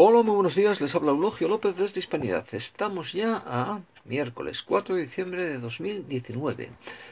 Hola, 0.00 0.22
muy 0.22 0.36
buenos 0.36 0.54
días. 0.54 0.80
Les 0.80 0.94
habla 0.94 1.10
Eulogio 1.10 1.48
López 1.48 1.76
desde 1.76 1.98
Hispanidad. 1.98 2.46
Estamos 2.52 3.12
ya 3.12 3.42
a 3.44 3.80
miércoles 4.04 4.62
4 4.62 4.94
de 4.94 5.00
diciembre 5.00 5.44
de 5.44 5.58
2019. 5.58 6.70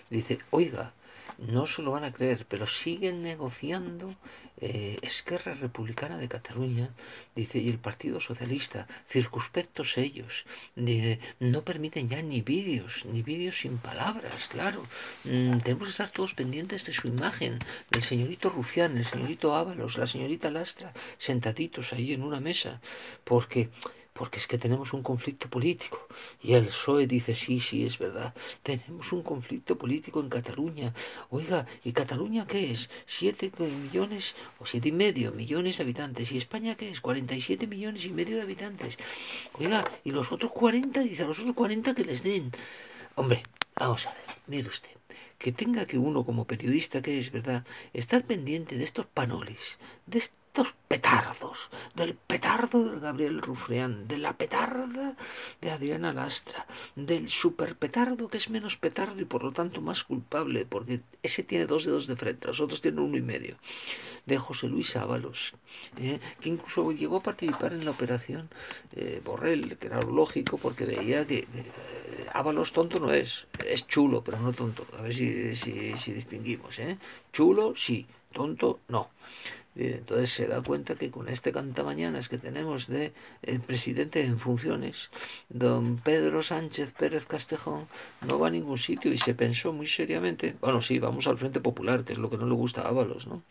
Dice, 0.08 0.38
oiga, 0.50 0.94
no 1.38 1.66
se 1.66 1.82
lo 1.82 1.90
van 1.90 2.04
a 2.04 2.12
creer, 2.12 2.46
pero 2.48 2.66
siguen 2.66 3.22
negociando 3.22 4.14
eh, 4.58 4.98
Esquerra 5.02 5.54
Republicana 5.54 6.16
de 6.16 6.28
Cataluña, 6.28 6.90
dice, 7.34 7.58
y 7.58 7.68
el 7.68 7.78
Partido 7.78 8.20
Socialista, 8.20 8.86
circunspectos 9.06 9.98
ellos, 9.98 10.46
no 11.40 11.62
permiten 11.62 12.08
ya 12.08 12.22
ni 12.22 12.40
vídeos, 12.40 13.04
ni 13.04 13.22
vídeos 13.22 13.58
sin 13.58 13.76
palabras, 13.78 14.48
claro. 14.48 14.82
Mm, 15.24 15.58
tenemos 15.58 15.88
que 15.88 15.90
estar 15.90 16.10
todos 16.10 16.34
pendientes 16.34 16.86
de 16.86 16.92
su 16.92 17.08
imagen, 17.08 17.58
del 17.90 18.02
señorito 18.02 18.48
Rufián, 18.48 18.96
el 18.96 19.04
señorito 19.04 19.54
Ábalos, 19.54 19.98
la 19.98 20.06
señorita 20.06 20.50
Lastra, 20.50 20.94
sentaditos 21.18 21.92
ahí 21.92 22.12
en 22.12 22.22
una 22.22 22.40
mesa, 22.40 22.80
porque 23.24 23.70
porque 24.16 24.38
es 24.38 24.46
que 24.46 24.58
tenemos 24.58 24.92
un 24.92 25.02
conflicto 25.02 25.48
político. 25.48 26.08
Y 26.42 26.54
el 26.54 26.66
PSOE 26.66 27.06
dice, 27.06 27.34
sí, 27.34 27.60
sí, 27.60 27.84
es 27.84 27.98
verdad, 27.98 28.34
tenemos 28.62 29.12
un 29.12 29.22
conflicto 29.22 29.76
político 29.76 30.20
en 30.20 30.28
Cataluña. 30.28 30.94
Oiga, 31.30 31.66
¿y 31.84 31.92
Cataluña 31.92 32.46
qué 32.46 32.72
es? 32.72 32.90
¿Siete 33.04 33.50
millones 33.68 34.34
o 34.58 34.66
siete 34.66 34.88
y 34.88 34.92
medio 34.92 35.32
millones 35.32 35.76
de 35.76 35.84
habitantes? 35.84 36.32
¿Y 36.32 36.38
España 36.38 36.74
qué 36.74 36.90
es? 36.90 37.00
47 37.00 37.66
millones 37.66 38.04
y 38.04 38.10
medio 38.10 38.36
de 38.36 38.42
habitantes. 38.42 38.98
Oiga, 39.54 39.84
¿y 40.04 40.10
los 40.10 40.32
otros 40.32 40.52
40? 40.52 41.00
Dice, 41.00 41.22
a 41.22 41.26
los 41.26 41.38
otros 41.38 41.54
40 41.54 41.94
que 41.94 42.04
les 42.04 42.22
den. 42.22 42.50
Hombre, 43.14 43.42
vamos 43.76 44.06
a 44.06 44.10
ver, 44.14 44.36
mire 44.46 44.68
usted 44.68 44.90
que 45.38 45.52
tenga 45.52 45.84
que 45.84 45.98
uno 45.98 46.24
como 46.24 46.46
periodista 46.46 47.02
que 47.02 47.18
es 47.18 47.30
verdad 47.30 47.64
estar 47.92 48.24
pendiente 48.24 48.76
de 48.76 48.84
estos 48.84 49.06
panolis, 49.06 49.78
de 50.06 50.18
petardos, 50.88 51.70
del 51.94 52.14
petardo 52.14 52.84
del 52.84 53.00
Gabriel 53.00 53.42
Rufreán, 53.42 54.06
de 54.08 54.18
la 54.18 54.36
petarda 54.36 55.16
de 55.60 55.70
Adriana 55.70 56.12
Lastra, 56.12 56.66
del 56.94 57.28
superpetardo 57.28 58.28
que 58.28 58.36
es 58.36 58.50
menos 58.50 58.76
petardo 58.76 59.20
y 59.20 59.24
por 59.24 59.42
lo 59.42 59.52
tanto 59.52 59.80
más 59.80 60.04
culpable, 60.04 60.64
porque 60.64 61.00
ese 61.22 61.42
tiene 61.42 61.66
dos 61.66 61.84
dedos 61.84 62.06
de 62.06 62.16
frente, 62.16 62.46
los 62.46 62.60
otros 62.60 62.80
tienen 62.80 63.00
uno 63.00 63.16
y 63.16 63.22
medio, 63.22 63.56
de 64.24 64.38
José 64.38 64.68
Luis 64.68 64.96
Ábalos, 64.96 65.54
¿eh? 65.98 66.18
que 66.40 66.48
incluso 66.48 66.90
llegó 66.92 67.18
a 67.18 67.22
participar 67.22 67.72
en 67.72 67.84
la 67.84 67.90
operación 67.90 68.48
eh, 68.92 69.20
Borrell, 69.24 69.76
que 69.78 69.86
era 69.86 70.00
lógico 70.00 70.58
porque 70.58 70.84
veía 70.84 71.26
que... 71.26 71.38
Eh, 71.38 71.46
Ábalos 72.32 72.72
tonto 72.72 73.00
no 73.00 73.12
es, 73.12 73.46
es 73.66 73.86
chulo, 73.86 74.22
pero 74.22 74.38
no 74.38 74.52
tonto. 74.52 74.86
A 74.98 75.02
ver 75.02 75.14
si, 75.14 75.56
si, 75.56 75.96
si 75.96 76.12
distinguimos. 76.12 76.78
¿eh? 76.80 76.98
Chulo, 77.32 77.74
sí, 77.74 78.06
tonto, 78.32 78.80
no. 78.88 79.10
Entonces 79.76 80.30
se 80.30 80.46
da 80.46 80.62
cuenta 80.62 80.94
que 80.94 81.10
con 81.10 81.28
este 81.28 81.52
cantamañanas 81.52 82.28
que 82.28 82.38
tenemos 82.38 82.86
de 82.86 83.12
el 83.42 83.60
presidente 83.60 84.22
en 84.22 84.38
funciones, 84.38 85.10
don 85.50 85.98
Pedro 85.98 86.42
Sánchez 86.42 86.92
Pérez 86.92 87.26
Castejón, 87.26 87.86
no 88.26 88.38
va 88.38 88.48
a 88.48 88.50
ningún 88.50 88.78
sitio 88.78 89.12
y 89.12 89.18
se 89.18 89.34
pensó 89.34 89.72
muy 89.74 89.86
seriamente, 89.86 90.56
bueno, 90.60 90.80
sí, 90.80 90.98
vamos 90.98 91.26
al 91.26 91.36
Frente 91.36 91.60
Popular, 91.60 92.04
que 92.04 92.14
es 92.14 92.18
lo 92.18 92.30
que 92.30 92.38
no 92.38 92.46
le 92.46 92.54
gusta 92.54 92.82
a 92.82 92.88
Ábalos, 92.88 93.26
¿no? 93.26 93.42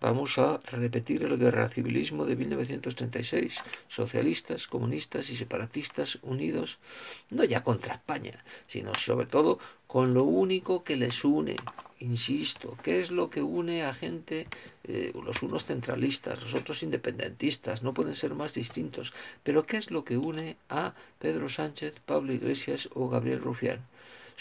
Vamos 0.00 0.36
a 0.38 0.58
repetir 0.64 1.22
el 1.22 1.38
guerra 1.38 1.68
civilismo 1.68 2.26
de 2.26 2.34
1936, 2.34 3.62
socialistas, 3.88 4.66
comunistas 4.66 5.30
y 5.30 5.36
separatistas 5.36 6.18
unidos, 6.22 6.80
no 7.30 7.44
ya 7.44 7.62
contra 7.62 7.94
España, 7.94 8.44
sino 8.66 8.94
sobre 8.96 9.26
todo 9.26 9.60
con 9.86 10.12
lo 10.12 10.24
único 10.24 10.82
que 10.82 10.96
les 10.96 11.24
une, 11.24 11.56
insisto, 12.02 12.76
¿qué 12.82 13.00
es 13.00 13.10
lo 13.10 13.30
que 13.30 13.42
une 13.42 13.84
a 13.84 13.94
gente, 13.94 14.46
eh, 14.84 15.12
los 15.24 15.42
unos 15.42 15.64
centralistas, 15.64 16.42
los 16.42 16.54
otros 16.54 16.82
independentistas, 16.82 17.82
no 17.82 17.94
pueden 17.94 18.14
ser 18.14 18.34
más 18.34 18.54
distintos, 18.54 19.12
pero 19.42 19.66
qué 19.66 19.76
es 19.76 19.90
lo 19.90 20.04
que 20.04 20.18
une 20.18 20.56
a 20.68 20.94
Pedro 21.18 21.48
Sánchez, 21.48 22.00
Pablo 22.00 22.32
Iglesias 22.32 22.88
o 22.94 23.08
Gabriel 23.08 23.40
Rufián? 23.40 23.80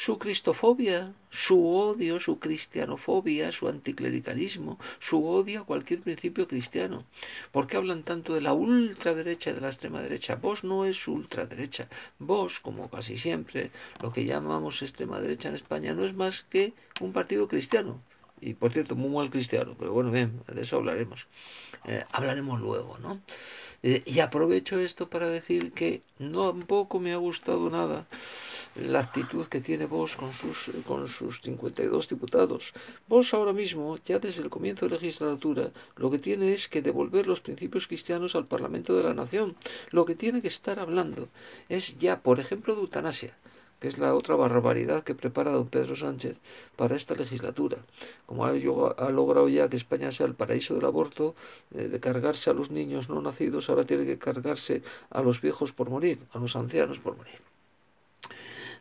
Su 0.04 0.18
cristofobia, 0.18 1.14
su 1.30 1.64
odio, 1.76 2.20
su 2.20 2.39
cristianofobia, 2.39 3.52
su 3.52 3.67
anticlericalismo, 3.67 4.80
su 4.98 5.23
odio 5.28 5.62
a 5.62 5.66
cualquier 5.66 6.02
principio 6.02 6.48
cristiano. 6.48 7.06
¿Por 7.52 7.67
qué 7.67 7.78
hablan 7.78 8.02
tanto 8.02 8.34
de 8.34 8.42
la 8.42 8.54
ultraderecha 8.54 9.52
y 9.52 9.54
de 9.54 9.61
la 9.61 9.67
extrema 9.67 10.02
derecha? 10.02 10.38
Vos 10.38 10.64
no 10.64 10.86
es 10.86 11.08
ultraderecha. 11.08 11.88
Vos, 12.17 12.60
como 12.60 12.90
casi 12.90 13.16
siempre, 13.16 13.70
lo 14.02 14.11
que 14.11 14.26
llamamos 14.26 14.82
extrema 14.82 15.20
derecha 15.20 15.50
en 15.50 15.56
España 15.56 15.94
no 15.94 16.04
es 16.04 16.16
más 16.16 16.48
que 16.50 16.73
un 17.00 17.14
partido 17.14 17.48
cristiano. 17.48 18.02
Y 18.42 18.56
por 18.56 18.72
cierto, 18.72 18.96
muy 18.96 19.12
mal 19.12 19.30
cristiano, 19.30 19.76
pero 19.78 19.94
bueno, 19.94 20.10
bien, 20.12 20.42
de 20.48 20.62
eso 20.62 20.78
hablaremos. 20.78 21.28
Eh, 21.86 22.04
hablaremos 22.12 22.60
luego, 22.60 22.98
¿no? 23.00 23.22
Eh, 23.84 24.04
y 24.06 24.20
aprovecho 24.20 24.80
esto 24.80 25.10
para 25.10 25.28
decir 25.28 25.72
que 25.74 26.02
no 26.20 26.52
tampoco 26.52 27.00
me 27.00 27.14
ha 27.14 27.18
gustado 27.18 27.70
nada 27.70 28.08
la 28.76 29.00
actitud 29.00 29.48
que 29.48 29.60
tiene 29.60 29.86
vos 29.86 30.16
con 30.16 30.34
sus, 30.34 30.72
con 30.86 31.08
sus 31.08 31.42
52 31.42 32.08
diputados. 32.08 32.74
Vos 33.08 33.34
ahora 33.34 33.54
mismo, 33.54 33.98
ya 34.06 34.20
desde 34.20 34.44
el 34.44 34.50
comienzo 34.50 34.86
de 34.86 34.92
la 34.92 35.02
legislatura, 35.02 35.72
lo 35.96 36.10
que 36.10 36.20
tiene 36.20 36.54
es 36.54 36.68
que 36.68 36.82
devolver 36.82 37.28
los 37.28 37.42
principios 37.42 37.88
cristianos 37.88 38.36
al 38.36 38.46
Parlamento 38.46 38.96
de 38.96 39.04
la 39.04 39.14
Nación. 39.14 39.56
Lo 39.90 40.06
que 40.06 40.16
tiene 40.16 40.42
que 40.42 40.48
estar 40.48 40.80
hablando 40.80 41.30
es 41.70 41.98
ya, 41.98 42.22
por 42.22 42.40
ejemplo, 42.40 42.76
de 42.76 42.82
eutanasia 42.82 43.36
que 43.81 43.89
es 43.89 43.97
la 43.97 44.14
otra 44.15 44.36
barbaridad 44.36 45.03
que 45.03 45.15
prepara 45.15 45.52
don 45.52 45.67
Pedro 45.67 45.97
Sánchez 45.97 46.37
para 46.77 46.95
esta 46.95 47.15
legislatura. 47.15 47.80
Como 48.25 48.45
ha, 48.45 48.53
logrado 49.11 49.49
ya 49.49 49.67
que 49.69 49.75
España 49.75 50.14
sea 50.14 50.27
el 50.27 50.36
paraíso 50.36 50.75
del 50.75 50.86
aborto, 50.86 51.36
eh, 51.75 51.89
de 51.89 51.99
cargarse 51.99 52.49
a 52.49 52.53
los 52.53 52.71
niños 52.71 53.09
no 53.09 53.21
nacidos, 53.21 53.69
ahora 53.69 53.83
tiene 53.83 54.05
que 54.05 54.17
cargarse 54.17 54.83
a 55.09 55.21
los 55.21 55.42
viejos 55.42 55.73
por 55.73 55.89
morir, 55.89 56.19
a 56.31 56.39
los 56.39 56.55
ancianos 56.55 56.99
por 56.99 57.17
morir 57.17 57.42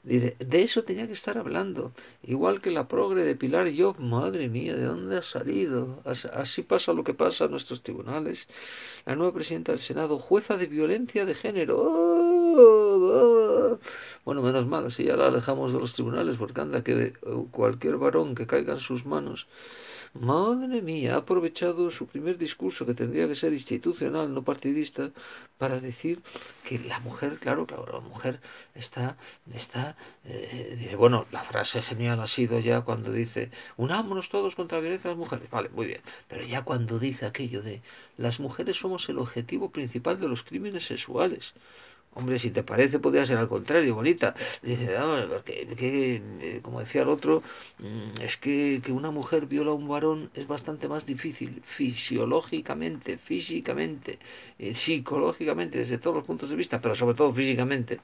de 0.02 0.62
eso 0.62 0.82
tenía 0.82 1.06
que 1.06 1.12
estar 1.12 1.36
hablando. 1.36 1.92
Igual 2.22 2.60
que 2.60 2.70
la 2.70 2.88
progre 2.88 3.22
de 3.22 3.36
Pilar 3.36 3.68
yo, 3.68 3.94
madre 3.98 4.48
mía, 4.48 4.74
¿de 4.74 4.84
dónde 4.84 5.18
ha 5.18 5.22
salido? 5.22 6.00
Así 6.04 6.62
pasa 6.62 6.92
lo 6.92 7.04
que 7.04 7.14
pasa 7.14 7.44
en 7.44 7.50
nuestros 7.50 7.82
tribunales. 7.82 8.48
La 9.04 9.14
nueva 9.14 9.34
presidenta 9.34 9.72
del 9.72 9.80
Senado, 9.80 10.18
jueza 10.18 10.56
de 10.56 10.66
violencia 10.66 11.26
de 11.26 11.34
género. 11.34 11.76
¡Oh! 11.78 12.29
Bueno, 14.22 14.42
menos 14.42 14.66
mal, 14.66 14.86
así 14.86 15.04
ya 15.04 15.16
la 15.16 15.28
alejamos 15.28 15.72
de 15.72 15.80
los 15.80 15.94
tribunales, 15.94 16.36
porque 16.36 16.60
anda 16.60 16.84
que 16.84 17.14
cualquier 17.50 17.96
varón 17.96 18.34
que 18.34 18.46
caiga 18.46 18.74
en 18.74 18.80
sus 18.80 19.06
manos 19.06 19.48
Madre 20.12 20.82
mía, 20.82 21.14
ha 21.14 21.18
aprovechado 21.18 21.88
su 21.92 22.08
primer 22.08 22.36
discurso, 22.36 22.84
que 22.84 22.94
tendría 22.94 23.28
que 23.28 23.36
ser 23.36 23.52
institucional, 23.52 24.34
no 24.34 24.42
partidista, 24.42 25.12
para 25.56 25.78
decir 25.78 26.20
que 26.64 26.80
la 26.80 26.98
mujer, 26.98 27.38
claro, 27.38 27.64
claro, 27.64 27.86
la 27.92 28.00
mujer 28.00 28.40
está, 28.74 29.16
está, 29.54 29.96
eh, 30.24 30.96
bueno, 30.98 31.26
la 31.30 31.44
frase 31.44 31.80
genial 31.80 32.18
ha 32.18 32.26
sido 32.26 32.58
ya 32.58 32.80
cuando 32.80 33.12
dice, 33.12 33.52
unámonos 33.76 34.30
todos 34.30 34.56
contra 34.56 34.78
la 34.78 34.82
violencia 34.82 35.10
de 35.10 35.16
las 35.16 35.20
mujeres, 35.20 35.48
vale, 35.48 35.68
muy 35.68 35.86
bien, 35.86 36.00
pero 36.26 36.44
ya 36.44 36.62
cuando 36.64 36.98
dice 36.98 37.26
aquello 37.26 37.62
de, 37.62 37.80
las 38.16 38.40
mujeres 38.40 38.78
somos 38.78 39.08
el 39.08 39.18
objetivo 39.18 39.70
principal 39.70 40.18
de 40.18 40.26
los 40.26 40.42
crímenes 40.42 40.86
sexuales, 40.86 41.54
Hombre, 42.12 42.38
si 42.40 42.50
te 42.50 42.62
parece, 42.64 42.98
podría 42.98 43.24
ser 43.24 43.38
al 43.38 43.48
contrario, 43.48 43.94
bonita. 43.94 44.34
Dice, 44.62 44.96
porque, 45.28 45.66
eh, 46.40 46.60
como 46.62 46.80
decía 46.80 47.02
el 47.02 47.08
otro, 47.08 47.42
mm, 47.78 48.20
es 48.22 48.36
que, 48.36 48.80
que 48.84 48.92
una 48.92 49.10
mujer 49.12 49.46
viola 49.46 49.70
a 49.70 49.74
un 49.74 49.88
varón 49.88 50.30
es 50.34 50.46
bastante 50.48 50.88
más 50.88 51.06
difícil, 51.06 51.62
fisiológicamente, 51.64 53.16
físicamente, 53.16 54.18
eh, 54.58 54.74
psicológicamente, 54.74 55.78
desde 55.78 55.98
todos 55.98 56.16
los 56.16 56.24
puntos 56.24 56.50
de 56.50 56.56
vista, 56.56 56.80
pero 56.80 56.94
sobre 56.96 57.14
todo 57.14 57.32
físicamente, 57.32 58.00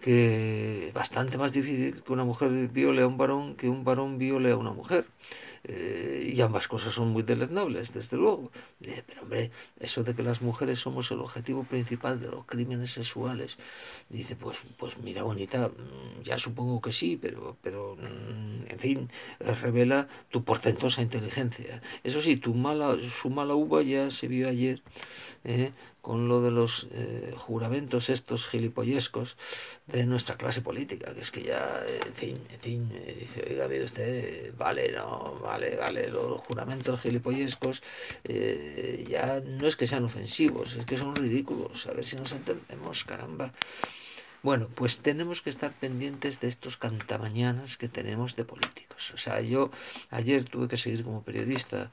que 0.00 0.90
bastante 0.94 1.38
más 1.38 1.52
difícil 1.52 2.02
que 2.02 2.12
una 2.12 2.24
mujer 2.24 2.50
viole 2.68 3.02
a 3.02 3.06
un 3.06 3.18
varón 3.18 3.56
que 3.56 3.68
un 3.68 3.84
varón 3.84 4.18
viole 4.18 4.52
a 4.52 4.56
una 4.56 4.72
mujer. 4.72 5.06
Eh, 5.64 6.32
y 6.34 6.40
ambas 6.40 6.68
cosas 6.68 6.94
son 6.94 7.08
muy 7.08 7.22
deleznables, 7.22 7.92
desde 7.92 8.16
luego. 8.16 8.50
pero 9.06 9.22
hombre, 9.22 9.50
eso 9.80 10.02
de 10.04 10.14
que 10.14 10.22
las 10.22 10.42
mujeres 10.42 10.78
somos 10.78 11.10
el 11.10 11.20
objetivo 11.20 11.64
principal 11.64 12.20
de 12.20 12.28
los 12.28 12.44
crímenes 12.46 12.92
sexuales, 12.92 13.58
dice, 14.08 14.36
pues, 14.36 14.58
pues 14.78 14.98
mira, 14.98 15.22
bonita, 15.22 15.68
mm, 15.68 16.22
ya 16.22 16.38
supongo 16.38 16.80
que 16.80 16.92
sí, 16.92 17.18
pero, 17.20 17.56
pero 17.62 17.96
mm, 17.96 18.70
en 18.70 18.78
fin, 18.78 19.10
revela 19.40 20.08
tu 20.30 20.44
portentosa 20.44 21.02
inteligencia. 21.02 21.82
Eso 22.04 22.20
sí, 22.20 22.36
tu 22.36 22.54
mala, 22.54 22.96
su 23.10 23.30
mala 23.30 23.54
uva 23.54 23.82
ya 23.82 24.10
se 24.10 24.28
vio 24.28 24.48
ayer. 24.48 24.82
¿eh? 25.44 25.72
Con 26.08 26.26
lo 26.26 26.40
de 26.40 26.50
los 26.50 26.86
eh, 26.92 27.34
juramentos 27.36 28.08
estos 28.08 28.48
gilipollescos 28.48 29.36
de 29.86 30.06
nuestra 30.06 30.38
clase 30.38 30.62
política, 30.62 31.12
que 31.12 31.20
es 31.20 31.30
que 31.30 31.42
ya, 31.42 31.82
en 32.06 32.14
fin, 32.14 32.38
en 32.50 32.60
fin, 32.60 32.90
eh, 32.94 33.14
dice, 33.20 33.44
oiga, 33.46 33.68
mire 33.68 33.84
usted, 33.84 34.54
vale, 34.56 34.90
no, 34.90 35.38
vale, 35.42 35.76
vale, 35.76 36.08
los 36.08 36.40
juramentos 36.40 37.02
gilipollescos 37.02 37.82
eh, 38.24 39.04
ya 39.06 39.42
no 39.44 39.66
es 39.66 39.76
que 39.76 39.86
sean 39.86 40.02
ofensivos, 40.04 40.76
es 40.76 40.86
que 40.86 40.96
son 40.96 41.14
ridículos, 41.14 41.86
a 41.86 41.92
ver 41.92 42.06
si 42.06 42.16
nos 42.16 42.32
entendemos, 42.32 43.04
caramba. 43.04 43.52
Bueno, 44.42 44.70
pues 44.74 45.00
tenemos 45.00 45.42
que 45.42 45.50
estar 45.50 45.74
pendientes 45.74 46.40
de 46.40 46.48
estos 46.48 46.78
cantamañanas 46.78 47.76
que 47.76 47.88
tenemos 47.88 48.34
de 48.34 48.46
políticos. 48.46 49.10
O 49.12 49.18
sea, 49.18 49.42
yo 49.42 49.70
ayer 50.08 50.44
tuve 50.44 50.68
que 50.68 50.78
seguir 50.78 51.04
como 51.04 51.22
periodista 51.22 51.90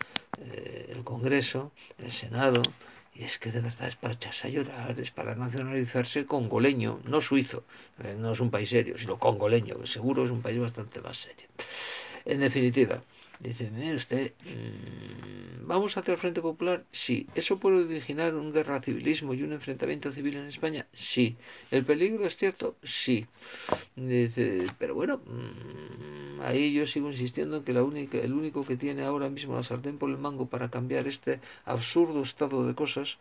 el 0.88 1.04
Congreso, 1.04 1.72
el 1.98 2.12
Senado, 2.12 2.62
Y 3.16 3.24
es 3.24 3.40
que 3.40 3.50
de 3.50 3.62
verdad 3.62 3.88
es 3.88 3.96
para 3.96 4.14
echarse 4.14 4.48
a 4.48 4.50
llorar, 4.52 5.00
es 5.00 5.10
para 5.10 5.36
nacionalizarse 5.36 6.26
congoleño, 6.26 7.00
no 7.06 7.22
suizo, 7.22 7.64
eh, 8.04 8.16
no 8.20 8.34
es 8.34 8.42
un 8.42 8.52
país 8.52 8.70
serio, 8.70 8.98
sino 8.98 9.18
congoleño, 9.18 9.80
que 9.80 9.88
seguro 9.88 10.26
es 10.26 10.32
un 10.32 10.42
país 10.42 10.60
bastante 10.60 11.00
más 11.00 11.18
serio. 11.18 11.48
En 12.26 12.42
definitiva, 12.42 13.02
Dice, 13.40 13.70
mire 13.72 13.96
usted, 13.96 14.34
mm, 14.44 15.68
¿vamos 15.68 15.98
hacia 15.98 16.14
el 16.14 16.18
Frente 16.18 16.42
Popular? 16.42 16.86
Sí. 16.92 17.28
¿Eso 17.36 17.60
puede 17.60 17.84
originar 17.86 18.36
un 18.36 18.52
guerra 18.52 18.82
civilismo 18.82 19.34
y 19.34 19.44
un 19.44 19.54
enfrentamiento 19.54 20.12
civil 20.12 20.38
en 20.38 20.48
España? 20.48 20.88
Sí. 20.94 21.38
¿El 21.72 21.86
peligro 21.86 22.26
es 22.26 22.38
cierto? 22.38 22.76
Sí. 22.84 23.26
Dice, 23.96 24.68
pero 24.78 24.96
bueno, 24.96 25.22
mm, 25.26 26.42
ahí 26.42 26.74
yo 26.74 26.86
sigo 26.88 27.10
insistiendo 27.12 27.58
en 27.58 27.64
que 27.64 27.74
la 27.74 27.84
única, 27.84 28.18
el 28.18 28.34
único 28.34 28.66
que 28.66 28.78
tiene 28.78 29.04
ahora 29.04 29.30
mismo 29.30 29.56
la 29.56 29.64
sartén 29.64 29.98
por 29.98 30.10
el 30.10 30.18
mango 30.18 30.48
para 30.48 30.70
cambiar 30.70 31.08
este 31.08 31.40
absurdo 31.66 32.22
estado 32.22 32.68
de 32.68 32.76
cosas 32.76 33.18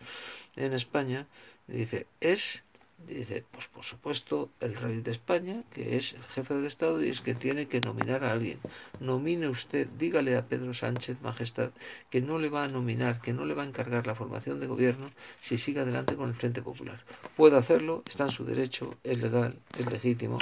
en 0.56 0.72
España, 0.72 1.26
dice, 1.68 2.06
es 2.20 2.63
dice, 3.06 3.44
pues 3.50 3.68
por 3.68 3.84
supuesto, 3.84 4.50
el 4.60 4.74
rey 4.76 5.00
de 5.00 5.12
España, 5.12 5.62
que 5.70 5.96
es 5.96 6.14
el 6.14 6.22
jefe 6.22 6.54
del 6.54 6.66
Estado 6.66 7.02
y 7.02 7.10
es 7.10 7.20
que 7.20 7.34
tiene 7.34 7.66
que 7.66 7.80
nominar 7.80 8.24
a 8.24 8.32
alguien. 8.32 8.58
Nomine 9.00 9.48
usted, 9.48 9.88
dígale 9.98 10.36
a 10.36 10.46
Pedro 10.46 10.74
Sánchez, 10.74 11.20
Majestad, 11.22 11.70
que 12.10 12.20
no 12.20 12.38
le 12.38 12.48
va 12.48 12.64
a 12.64 12.68
nominar, 12.68 13.20
que 13.20 13.32
no 13.32 13.44
le 13.44 13.54
va 13.54 13.62
a 13.62 13.66
encargar 13.66 14.06
la 14.06 14.14
formación 14.14 14.60
de 14.60 14.66
gobierno 14.66 15.10
si 15.40 15.58
sigue 15.58 15.80
adelante 15.80 16.16
con 16.16 16.28
el 16.28 16.34
Frente 16.34 16.62
Popular. 16.62 17.04
Puede 17.36 17.56
hacerlo, 17.56 18.02
está 18.06 18.24
en 18.24 18.30
su 18.30 18.44
derecho, 18.44 18.96
es 19.04 19.18
legal, 19.18 19.58
es 19.78 19.86
legítimo, 19.86 20.38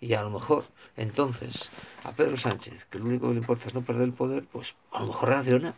y 0.00 0.14
a 0.14 0.22
lo 0.22 0.30
mejor, 0.30 0.64
entonces, 0.96 1.70
a 2.04 2.12
Pedro 2.12 2.36
Sánchez, 2.36 2.84
que 2.86 2.98
lo 2.98 3.06
único 3.06 3.28
que 3.28 3.34
le 3.34 3.40
importa 3.40 3.68
es 3.68 3.74
no 3.74 3.82
perder 3.82 4.04
el 4.04 4.12
poder, 4.12 4.44
pues 4.44 4.74
a 4.92 5.00
lo 5.00 5.08
mejor 5.08 5.28
reacciona 5.28 5.74